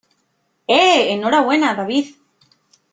¡eh! 0.67 1.13
enhorabuena, 1.13 1.75
David. 1.75 2.15